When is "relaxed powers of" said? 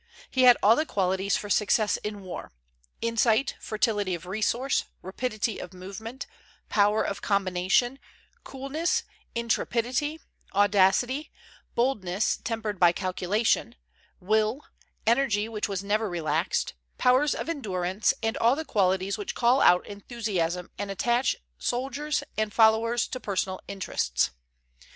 16.09-17.47